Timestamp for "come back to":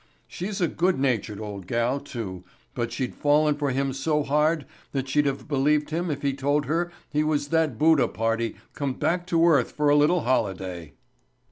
8.73-9.45